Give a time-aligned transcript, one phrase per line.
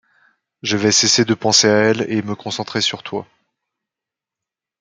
[0.63, 3.27] je vais cesser de penser à elle et me concentrer sur toi.